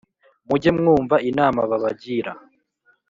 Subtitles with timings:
[0.47, 2.31] mujye mwumva inama babagira